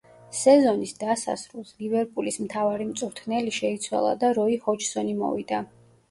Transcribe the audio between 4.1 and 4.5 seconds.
და